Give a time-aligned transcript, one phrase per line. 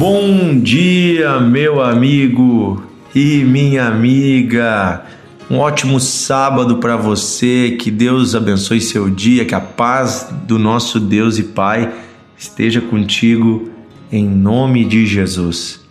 [0.00, 2.82] Bom dia, meu amigo
[3.14, 5.04] e minha amiga.
[5.50, 7.76] Um ótimo sábado para você.
[7.78, 11.92] Que Deus abençoe seu dia, que a paz do nosso Deus e Pai
[12.34, 13.70] esteja contigo
[14.10, 15.82] em nome de Jesus.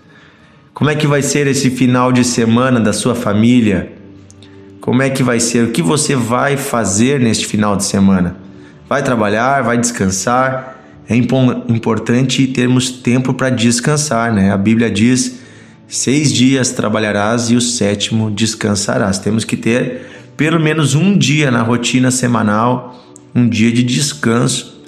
[0.74, 3.94] Como é que vai ser esse final de semana da sua família?
[4.82, 5.66] Como é que vai ser?
[5.66, 8.38] O que você vai fazer neste final de semana?
[8.90, 9.62] Vai trabalhar?
[9.62, 10.79] Vai descansar?
[11.10, 14.52] É importante termos tempo para descansar, né?
[14.52, 15.40] A Bíblia diz:
[15.88, 19.18] seis dias trabalharás e o sétimo descansarás.
[19.18, 20.06] Temos que ter
[20.38, 23.04] pelo menos um dia na rotina semanal,
[23.34, 24.80] um dia de descanso.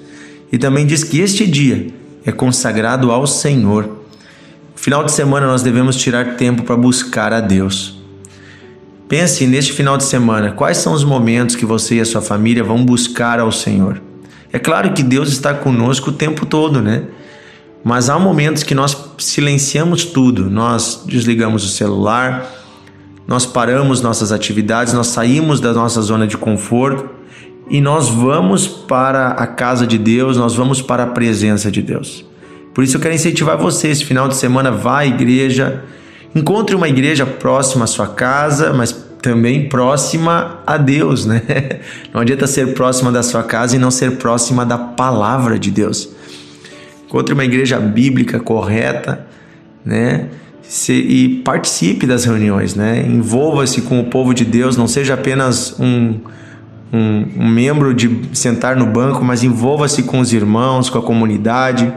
[0.52, 1.88] E também diz que este dia
[2.24, 3.86] é consagrado ao Senhor.
[3.86, 8.00] No final de semana nós devemos tirar tempo para buscar a Deus.
[9.10, 12.64] Pense neste final de semana, quais são os momentos que você e a sua família
[12.64, 14.11] vão buscar ao Senhor?
[14.54, 17.04] É claro que Deus está conosco o tempo todo, né?
[17.84, 22.52] Mas há momentos que nós silenciamos tudo, nós desligamos o celular,
[23.28, 27.10] nós paramos nossas atividades, nós saímos da nossa zona de conforto
[27.70, 32.26] e nós vamos para a casa de Deus, nós vamos para a presença de Deus.
[32.74, 35.84] Por isso eu quero incentivar você esse final de semana, vá à igreja,
[36.36, 38.92] encontre uma igreja próxima à sua casa, mas
[39.22, 41.42] também próxima a Deus, né?
[42.14, 46.10] Não adianta ser próxima da sua casa e não ser próxima da palavra de Deus.
[47.06, 49.28] Encontre uma igreja bíblica correta,
[49.86, 50.28] né?
[50.90, 53.06] E participe das reuniões, né?
[53.06, 56.20] Envolva-se com o povo de Deus, não seja apenas um,
[56.92, 61.94] um, um membro de sentar no banco, mas envolva-se com os irmãos, com a comunidade.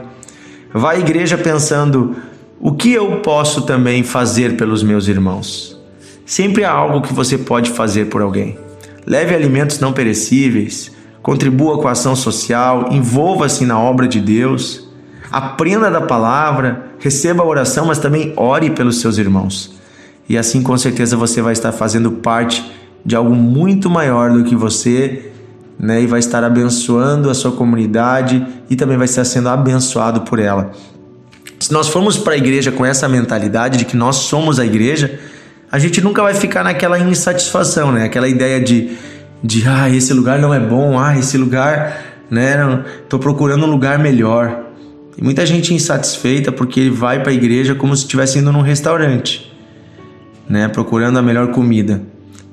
[0.73, 2.17] Vá à igreja pensando:
[2.61, 5.74] o que eu posso também fazer pelos meus irmãos?
[6.27, 8.59] Sempre há algo que você pode fazer por alguém.
[9.07, 10.91] Leve alimentos não perecíveis,
[11.23, 14.89] contribua com a ação social, envolva-se na obra de Deus,
[15.31, 19.75] aprenda da palavra, receba a oração, mas também ore pelos seus irmãos.
[20.27, 22.65] E assim com certeza você vai estar fazendo parte
[23.05, 25.31] de algo muito maior do que você,
[25.79, 26.01] né?
[26.01, 30.73] E vai estar abençoando a sua comunidade e também vai estar sendo abençoado por ela.
[31.61, 35.21] Se nós formos para a igreja com essa mentalidade de que nós somos a igreja,
[35.75, 38.05] a gente nunca vai ficar naquela insatisfação, né?
[38.05, 38.97] Aquela ideia de,
[39.43, 42.85] de ah, esse lugar não é bom, ah, esse lugar, né?
[43.09, 44.67] Tô procurando um lugar melhor.
[45.19, 49.53] E muita gente insatisfeita porque vai para a igreja como se estivesse indo num restaurante,
[50.49, 50.69] né?
[50.69, 52.01] Procurando a melhor comida.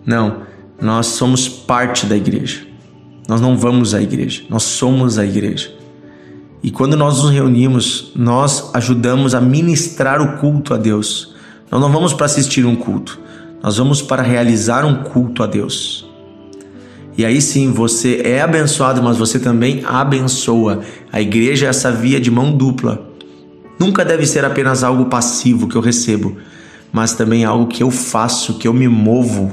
[0.03, 0.37] Não,
[0.81, 2.61] nós somos parte da igreja.
[3.29, 5.71] Nós não vamos à igreja, nós somos a igreja.
[6.63, 11.30] E quando nós nos reunimos, nós ajudamos a ministrar o culto a Deus.
[11.71, 13.17] Nós não vamos para assistir um culto,
[13.63, 16.05] nós vamos para realizar um culto a Deus.
[17.17, 20.81] E aí sim, você é abençoado, mas você também abençoa.
[21.11, 23.09] A igreja é essa via de mão dupla.
[23.79, 26.37] Nunca deve ser apenas algo passivo que eu recebo,
[26.91, 29.51] mas também algo que eu faço, que eu me movo.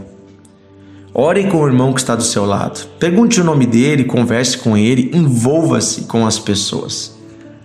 [1.14, 2.86] Ore com o irmão que está do seu lado.
[2.98, 7.16] Pergunte o nome dele, converse com ele, envolva-se com as pessoas.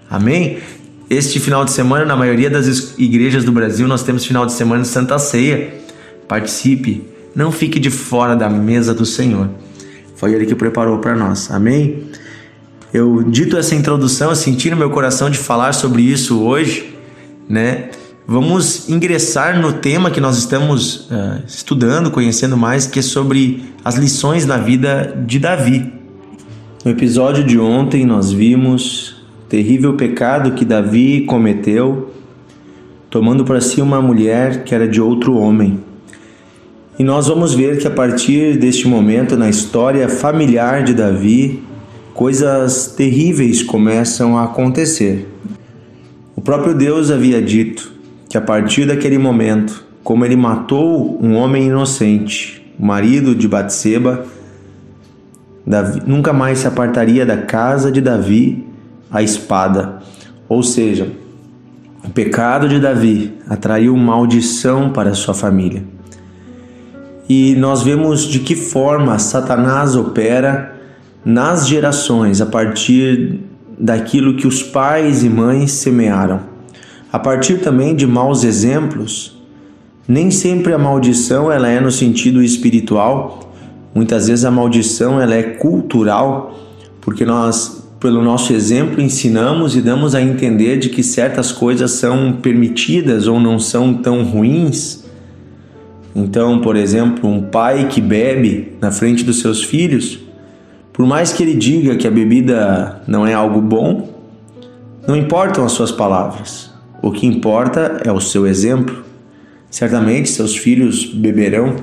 [0.10, 0.60] Amém?
[1.10, 4.82] Este final de semana, na maioria das igrejas do Brasil, nós temos final de semana
[4.82, 5.74] de Santa Ceia.
[6.28, 7.04] Participe,
[7.36, 9.50] não fique de fora da mesa do Senhor.
[10.16, 11.52] Foi Ele que preparou para nós.
[11.52, 12.04] Amém?
[12.94, 16.96] Eu dito essa introdução, eu senti no meu coração de falar sobre isso hoje,
[17.50, 17.90] né?
[18.26, 23.96] Vamos ingressar no tema que nós estamos uh, estudando, conhecendo mais, que é sobre as
[23.96, 25.92] lições na vida de Davi.
[26.86, 29.13] No episódio de ontem nós vimos
[29.54, 32.12] terrível pecado que Davi cometeu,
[33.08, 35.78] tomando para si uma mulher que era de outro homem.
[36.98, 41.62] E nós vamos ver que a partir deste momento na história familiar de Davi,
[42.16, 45.32] coisas terríveis começam a acontecer.
[46.36, 47.94] O próprio Deus havia dito
[48.28, 54.26] que a partir daquele momento, como ele matou um homem inocente, o marido de Batseba,
[55.64, 58.73] Davi nunca mais se apartaria da casa de Davi
[59.14, 60.00] a espada.
[60.50, 61.08] Ou seja,
[62.04, 65.84] o pecado de Davi atraiu maldição para sua família.
[67.30, 70.76] E nós vemos de que forma Satanás opera
[71.24, 73.40] nas gerações a partir
[73.80, 76.42] daquilo que os pais e mães semearam.
[77.12, 79.42] A partir também de maus exemplos,
[80.08, 83.54] nem sempre a maldição ela é no sentido espiritual,
[83.96, 86.60] muitas vezes a maldição ela é cultural,
[87.00, 92.34] porque nós pelo nosso exemplo, ensinamos e damos a entender de que certas coisas são
[92.34, 95.06] permitidas ou não são tão ruins.
[96.14, 100.20] Então, por exemplo, um pai que bebe na frente dos seus filhos,
[100.92, 104.10] por mais que ele diga que a bebida não é algo bom,
[105.08, 106.72] não importam as suas palavras.
[107.02, 109.02] o que importa é o seu exemplo.
[109.70, 111.78] Certamente seus filhos beberão,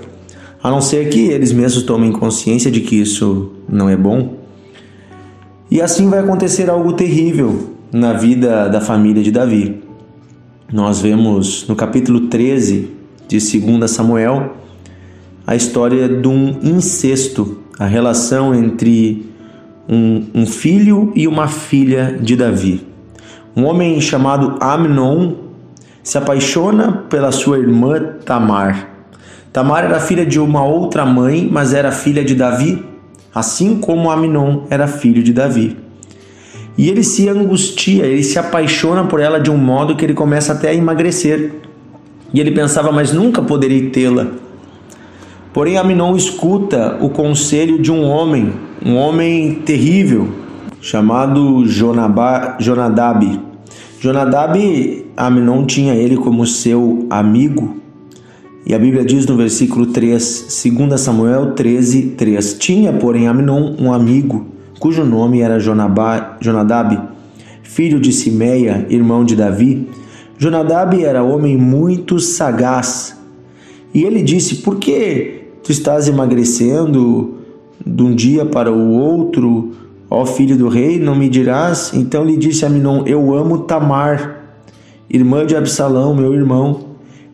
[0.63, 4.40] a não ser que eles mesmos tomem consciência de que isso não é bom.
[5.71, 9.81] E assim vai acontecer algo terrível na vida da família de Davi.
[10.73, 12.91] Nós vemos no capítulo 13
[13.29, 14.57] de 2 Samuel
[15.47, 19.33] a história de um incesto, a relação entre
[19.89, 22.85] um, um filho e uma filha de Davi.
[23.55, 25.35] Um homem chamado Amnon
[26.03, 28.89] se apaixona pela sua irmã Tamar.
[29.53, 32.85] Tamar era filha de uma outra mãe, mas era filha de Davi,
[33.35, 35.77] assim como Amnon era filho de Davi.
[36.77, 40.53] E ele se angustia, ele se apaixona por ela de um modo que ele começa
[40.53, 41.53] até a emagrecer.
[42.33, 44.29] E ele pensava, mas nunca poderei tê-la.
[45.53, 48.53] Porém, Aminon escuta o conselho de um homem,
[48.85, 50.29] um homem terrível,
[50.81, 53.41] chamado Jonabá, Jonadab.
[54.01, 57.77] Jonadab, Aminon tinha ele como seu amigo.
[58.71, 63.93] E a Bíblia diz no versículo 3, 2 Samuel 13, 3: Tinha, porém, Aminon um
[63.93, 64.47] amigo,
[64.79, 66.97] cujo nome era Jonabá, Jonadab,
[67.65, 69.89] filho de Simeia, irmão de Davi.
[70.39, 73.19] Jonadab era homem muito sagaz.
[73.93, 77.39] E ele disse: Por que Tu estás emagrecendo
[77.85, 79.73] de um dia para o outro,
[80.09, 81.91] ó filho do rei, não me dirás?
[81.93, 84.45] Então lhe disse Aminon: Eu amo Tamar,
[85.11, 86.90] irmã de Absalão, meu irmão.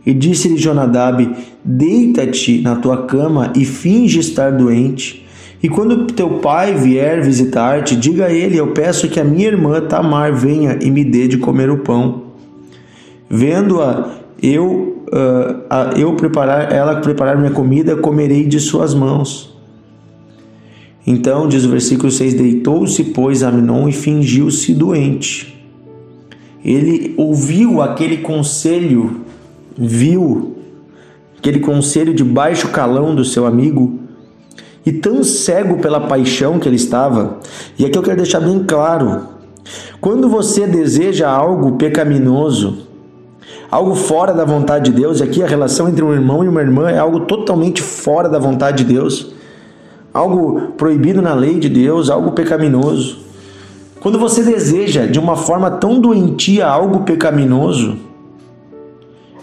[0.07, 1.29] E disse-lhe Jonadab:
[1.65, 5.27] Deita-te na tua cama e finge estar doente.
[5.63, 9.81] E quando teu pai vier visitar-te, diga a ele: Eu peço que a minha irmã
[9.81, 12.23] Tamar venha e me dê de comer o pão.
[13.29, 14.11] Vendo-a,
[14.41, 19.55] eu uh, eu preparar, ela preparar minha comida, comerei de suas mãos.
[21.07, 25.55] Então, diz o versículo 6: Deitou-se, pois, Aminon e fingiu-se doente.
[26.65, 29.21] Ele ouviu aquele conselho,
[29.77, 30.57] viu
[31.39, 34.01] aquele conselho de baixo calão do seu amigo,
[34.85, 37.39] e tão cego pela paixão que ele estava.
[37.79, 39.23] E aqui eu quero deixar bem claro:
[40.01, 42.87] quando você deseja algo pecaminoso,
[43.71, 46.61] algo fora da vontade de Deus, e aqui a relação entre um irmão e uma
[46.61, 49.33] irmã é algo totalmente fora da vontade de Deus,
[50.15, 53.19] algo proibido na lei de Deus, algo pecaminoso.
[53.99, 58.06] Quando você deseja de uma forma tão doentia algo pecaminoso,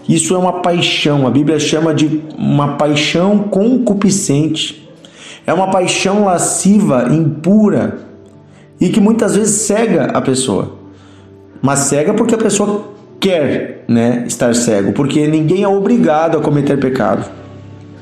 [0.07, 4.89] isso é uma paixão, a Bíblia chama de uma paixão concupiscente.
[5.45, 7.99] É uma paixão lasciva, impura
[8.79, 10.73] e que muitas vezes cega a pessoa.
[11.61, 16.77] Mas cega porque a pessoa quer né, estar cego, porque ninguém é obrigado a cometer
[16.77, 17.29] pecado.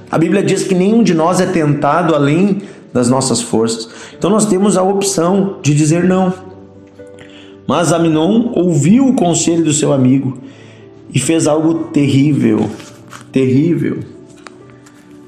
[0.09, 3.87] A Bíblia diz que nenhum de nós é tentado além das nossas forças.
[4.17, 6.33] Então nós temos a opção de dizer não.
[7.67, 10.37] Mas Aminon ouviu o conselho do seu amigo
[11.13, 12.69] e fez algo terrível,
[13.31, 13.99] terrível,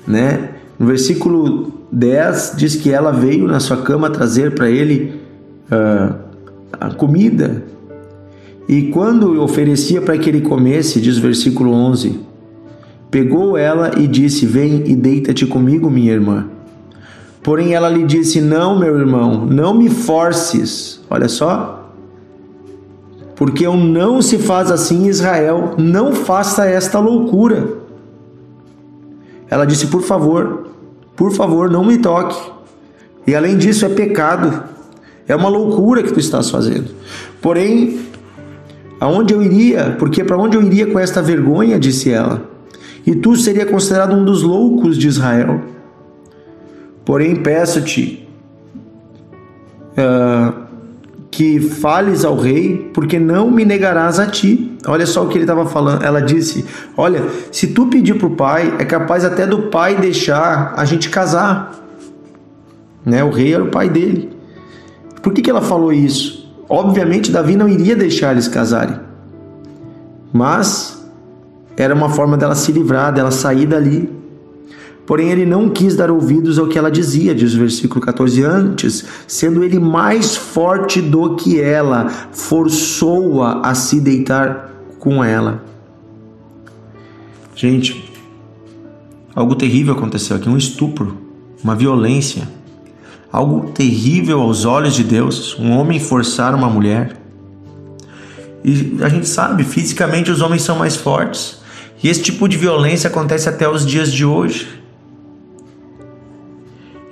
[0.07, 0.49] né?
[0.79, 5.21] No versículo 10 diz que ela veio na sua cama trazer para ele
[5.71, 6.15] uh,
[6.73, 7.63] a comida
[8.67, 12.19] e quando oferecia para que ele comesse, diz o versículo 11:
[13.11, 16.47] Pegou ela e disse: Vem e deita-te comigo, minha irmã.
[17.41, 21.01] Porém ela lhe disse: Não, meu irmão, não me forces.
[21.09, 21.82] Olha só.
[23.43, 27.67] Porque eu não se faz assim Israel, não faça esta loucura.
[29.49, 30.67] Ela disse: Por favor,
[31.13, 32.39] por favor, não me toque.
[33.27, 34.63] E além disso, é pecado.
[35.27, 36.91] É uma loucura que tu estás fazendo.
[37.41, 37.99] Porém,
[39.03, 39.97] Aonde eu iria?
[39.99, 41.77] Porque para onde eu iria com esta vergonha?
[41.77, 42.41] disse ela.
[43.05, 45.59] E tu seria considerado um dos loucos de Israel.
[47.03, 48.25] Porém, peço-te
[49.97, 50.62] uh,
[51.33, 54.77] que fales ao rei, porque não me negarás a ti.
[54.85, 56.03] Olha só o que ele estava falando.
[56.03, 56.63] Ela disse:
[56.95, 61.09] Olha, se tu pedir para o pai, é capaz até do pai deixar a gente
[61.09, 61.73] casar.
[63.03, 63.23] Né?
[63.23, 64.29] O rei era o pai dele.
[65.23, 66.53] Por que, que ela falou isso?
[66.69, 68.99] Obviamente, Davi não iria deixar eles casarem,
[70.31, 71.03] mas
[71.75, 74.07] era uma forma dela se livrar, dela sair dali.
[75.05, 78.43] Porém, ele não quis dar ouvidos ao que ela dizia, diz o versículo 14.
[78.43, 85.63] Antes, sendo ele mais forte do que ela, forçou-a a se deitar com ela.
[87.53, 88.11] Gente,
[89.35, 91.17] algo terrível aconteceu aqui: um estupro,
[91.61, 92.47] uma violência
[93.33, 97.17] algo terrível aos olhos de Deus, um homem forçar uma mulher.
[98.63, 101.57] E a gente sabe, fisicamente os homens são mais fortes.
[102.03, 104.82] E esse tipo de violência acontece até os dias de hoje.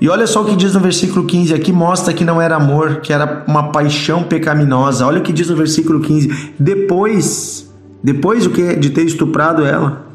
[0.01, 3.01] E olha só o que diz no versículo 15, aqui mostra que não era amor,
[3.01, 5.05] que era uma paixão pecaminosa.
[5.05, 7.72] Olha o que diz no versículo 15: Depois
[8.03, 8.48] Depois
[8.79, 10.08] de ter estuprado ela,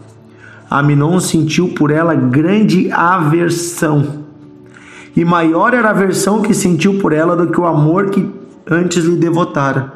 [0.68, 4.24] Aminon sentiu por ela grande aversão.
[5.14, 8.28] E maior era a aversão que sentiu por ela do que o amor que
[8.68, 9.94] antes lhe devotara.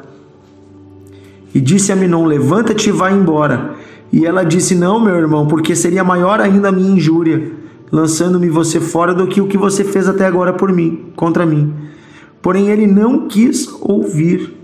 [1.53, 3.71] E disse a Aminon: Levanta-te e vai embora.
[4.09, 7.59] E ela disse: Não, meu irmão, porque seria maior ainda a minha injúria,
[7.91, 11.73] lançando-me você fora do que o que você fez até agora por mim, contra mim.
[12.41, 14.57] Porém, ele não quis ouvir.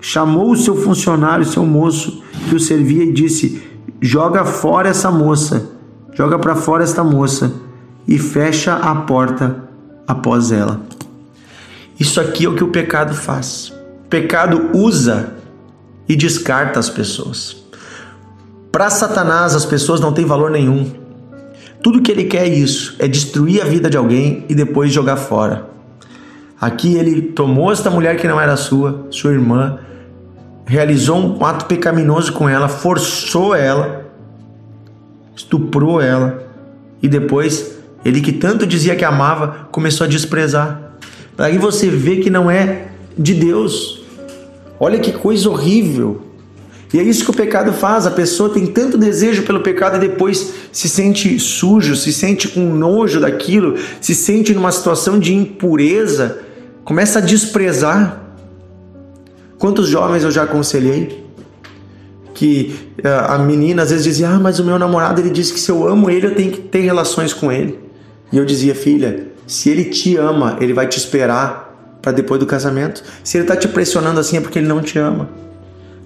[0.00, 3.62] Chamou o seu funcionário, seu moço, que o servia, e disse:
[4.00, 5.70] Joga fora essa moça,
[6.12, 7.54] joga para fora esta moça,
[8.06, 9.64] e fecha a porta
[10.06, 10.82] após ela.
[11.98, 13.72] Isso aqui é o que o pecado faz.
[14.04, 15.32] O pecado usa
[16.06, 17.56] e descarta as pessoas.
[18.70, 21.03] Para Satanás, as pessoas não têm valor nenhum.
[21.84, 25.16] Tudo que ele quer é isso, é destruir a vida de alguém e depois jogar
[25.18, 25.68] fora.
[26.58, 29.78] Aqui ele tomou esta mulher que não era sua, sua irmã,
[30.64, 34.10] realizou um ato pecaminoso com ela, forçou ela,
[35.36, 36.42] estuprou ela
[37.02, 40.94] e depois ele que tanto dizia que amava começou a desprezar.
[41.36, 42.88] Daí você vê que não é
[43.18, 44.02] de Deus.
[44.80, 46.23] Olha que coisa horrível.
[46.94, 48.06] E é isso que o pecado faz.
[48.06, 52.60] A pessoa tem tanto desejo pelo pecado e depois se sente sujo, se sente com
[52.60, 56.38] nojo daquilo, se sente numa situação de impureza,
[56.84, 58.22] começa a desprezar.
[59.58, 61.24] Quantos jovens eu já aconselhei
[62.32, 62.72] que
[63.02, 65.72] eh, a menina às vezes dizia: "Ah, mas o meu namorado ele disse que se
[65.72, 67.76] eu amo ele, eu tenho que ter relações com ele".
[68.30, 72.46] E eu dizia: "Filha, se ele te ama, ele vai te esperar para depois do
[72.46, 73.02] casamento.
[73.24, 75.28] Se ele está te pressionando assim é porque ele não te ama.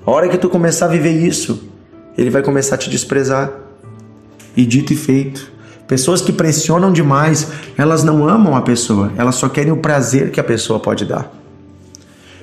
[0.09, 1.69] A hora que tu começar a viver isso,
[2.17, 3.53] ele vai começar a te desprezar.
[4.57, 5.53] E dito e feito.
[5.87, 10.41] Pessoas que pressionam demais, elas não amam a pessoa, elas só querem o prazer que
[10.41, 11.31] a pessoa pode dar.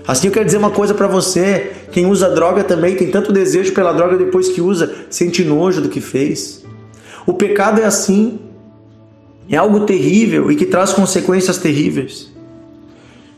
[0.07, 3.73] Assim eu quero dizer uma coisa para você, quem usa droga também tem tanto desejo
[3.73, 6.63] pela droga depois que usa, sente nojo do que fez.
[7.25, 8.41] O pecado é assim,
[9.49, 12.31] é algo terrível e que traz consequências terríveis.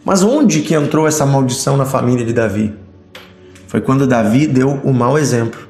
[0.03, 2.86] Mas onde que entrou essa maldição na família de Davi?
[3.67, 5.67] Foi quando Davi deu o mau exemplo,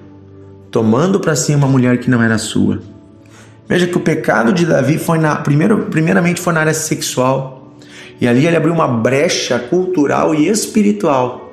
[0.72, 2.80] tomando para si uma mulher que não era sua.
[3.68, 7.76] Veja que o pecado de Davi foi na primeiro, primeiramente foi na área sexual.
[8.22, 11.44] E ali ele abriu uma brecha cultural e espiritual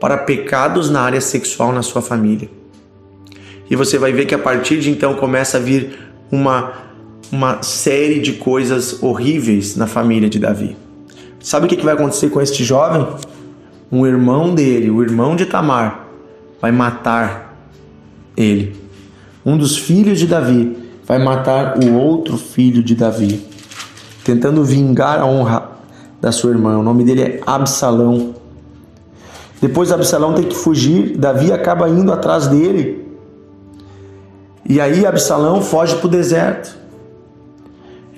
[0.00, 2.48] para pecados na área sexual na sua família.
[3.68, 5.98] E você vai ver que a partir de então começa a vir
[6.30, 6.90] uma
[7.32, 10.76] uma série de coisas horríveis na família de Davi.
[11.38, 13.06] Sabe o que vai acontecer com este jovem?
[13.90, 16.06] Um irmão dele, o irmão de Tamar,
[16.60, 17.56] vai matar
[18.36, 18.76] ele.
[19.44, 23.44] Um dos filhos de Davi vai matar o outro filho de Davi,
[24.22, 25.70] tentando vingar a honra
[26.20, 26.78] da sua irmã.
[26.78, 28.34] O nome dele é Absalão.
[29.60, 33.08] Depois Absalão tem que fugir, Davi acaba indo atrás dele.
[34.68, 36.78] E aí Absalão foge para o deserto.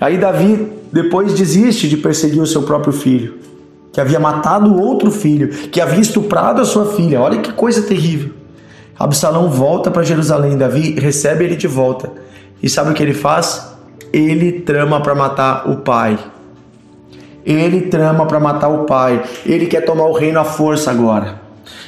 [0.01, 3.39] Aí Davi depois desiste de perseguir o seu próprio filho,
[3.93, 7.21] que havia matado outro filho, que havia estuprado a sua filha.
[7.21, 8.31] Olha que coisa terrível.
[8.99, 12.11] Absalão volta para Jerusalém, Davi recebe ele de volta.
[12.63, 13.71] E sabe o que ele faz?
[14.13, 16.19] Ele trama para matar o pai.
[17.45, 19.23] Ele trama para matar o pai.
[19.45, 21.41] Ele quer tomar o reino à força agora.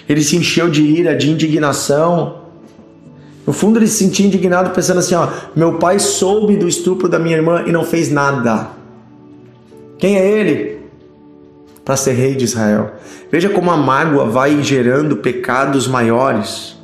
[0.09, 2.45] Ele se encheu de ira, de indignação,
[3.47, 7.19] no fundo ele se sentia indignado pensando assim, ó, meu pai soube do estupro da
[7.19, 8.69] minha irmã e não fez nada.
[9.99, 10.84] Quem é ele?
[11.85, 12.93] Para ser rei de Israel.
[13.31, 16.75] Veja como a mágoa vai gerando pecados maiores.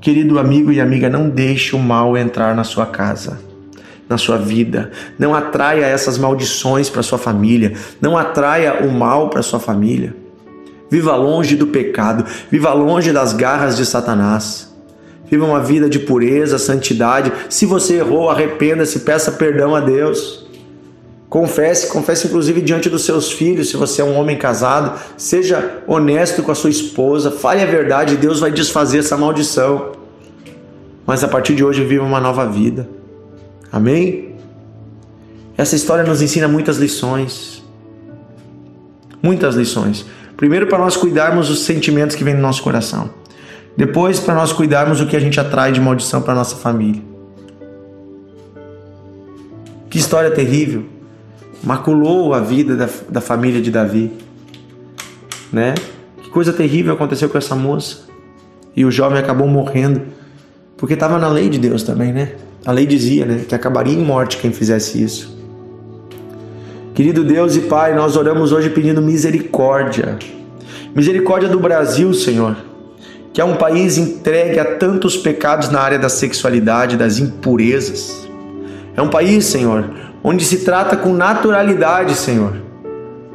[0.00, 3.38] Querido amigo e amiga, não deixe o mal entrar na sua casa,
[4.08, 4.90] na sua vida.
[5.18, 7.72] Não atraia essas maldições para sua família.
[8.00, 10.14] Não atraia o mal para sua família.
[10.90, 12.24] Viva longe do pecado.
[12.50, 14.74] Viva longe das garras de Satanás.
[15.30, 17.32] Viva uma vida de pureza, santidade.
[17.48, 20.43] Se você errou, arrependa-se, peça perdão a Deus.
[21.34, 26.44] Confesse, confesse inclusive diante dos seus filhos, se você é um homem casado, seja honesto
[26.44, 29.90] com a sua esposa, fale a verdade, Deus vai desfazer essa maldição.
[31.04, 32.88] Mas a partir de hoje viva uma nova vida.
[33.72, 34.36] Amém?
[35.56, 37.64] Essa história nos ensina muitas lições.
[39.20, 40.06] Muitas lições.
[40.36, 43.10] Primeiro, para nós cuidarmos dos sentimentos que vêm no nosso coração.
[43.76, 47.02] Depois, para nós cuidarmos do que a gente atrai de maldição para nossa família.
[49.90, 50.93] Que história terrível.
[51.64, 54.12] Maculou a vida da, da família de Davi.
[55.52, 55.74] Né?
[56.22, 58.04] Que coisa terrível aconteceu com essa moça.
[58.76, 60.02] E o jovem acabou morrendo.
[60.76, 62.32] Porque estava na lei de Deus também, né?
[62.66, 65.36] A lei dizia né, que acabaria em morte quem fizesse isso.
[66.94, 70.18] Querido Deus e Pai, nós oramos hoje pedindo misericórdia.
[70.94, 72.56] Misericórdia do Brasil, Senhor
[73.34, 78.28] que é um país entregue a tantos pecados na área da sexualidade, das impurezas.
[78.96, 79.90] É um país, Senhor,
[80.22, 82.54] onde se trata com naturalidade, Senhor,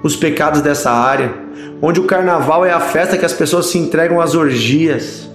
[0.02, 1.34] os pecados dessa área,
[1.82, 5.30] onde o carnaval é a festa que as pessoas se entregam às orgias.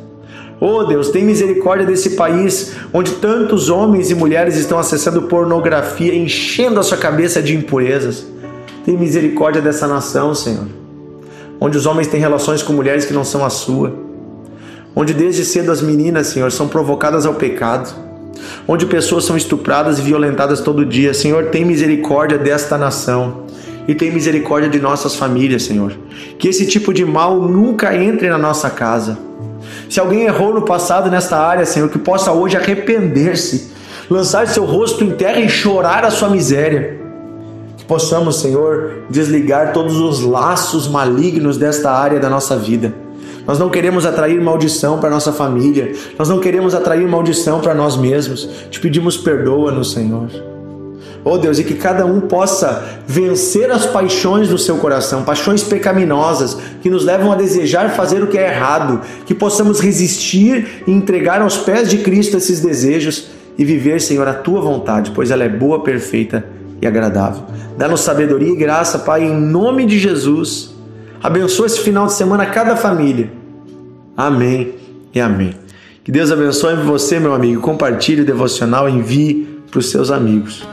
[0.61, 6.81] Oh Deus, tem misericórdia desse país onde tantos homens e mulheres estão acessando pornografia, enchendo
[6.81, 8.27] a sua cabeça de impurezas.
[8.85, 10.67] Tem misericórdia dessa nação, Senhor.
[11.61, 14.05] Onde os homens têm relações com mulheres que não são a sua
[14.95, 17.93] onde desde cedo as meninas, Senhor, são provocadas ao pecado,
[18.67, 21.15] onde pessoas são estupradas e violentadas todo dia.
[21.15, 23.45] Senhor, tem misericórdia desta nação
[23.87, 25.93] e tem misericórdia de nossas famílias, Senhor.
[26.39, 29.19] Que esse tipo de mal nunca entre na nossa casa.
[29.89, 33.73] Se alguém errou no passado nesta área, Senhor, que possa hoje arrepender-se,
[34.11, 37.01] lançar seu rosto em terra e chorar a sua miséria.
[37.77, 43.04] Que possamos, Senhor, desligar todos os laços malignos desta área da nossa vida
[43.47, 45.93] nós não queremos atrair maldição para nossa família.
[46.19, 48.49] Nós não queremos atrair maldição para nós mesmos.
[48.71, 50.29] Te pedimos perdoa-nos, Senhor.
[51.27, 56.59] Oh Deus, e que cada um possa vencer as paixões do seu coração, paixões pecaminosas
[56.83, 61.41] que nos levam a desejar fazer o que é errado, que possamos resistir e entregar
[61.41, 65.49] aos pés de Cristo esses desejos e viver, Senhor, a tua vontade, pois ela é
[65.49, 66.45] boa, perfeita
[66.83, 67.45] e agradável.
[67.79, 70.74] Dá-nos sabedoria e graça, Pai, em nome de Jesus.
[71.25, 73.33] Abençoa esse final de semana cada família.
[74.15, 74.75] Amém
[75.15, 75.55] e amém.
[76.05, 77.63] Que Deus abençoe você, meu amigo.
[77.63, 80.69] Compartilhe o devocional, envie para os seus amigos.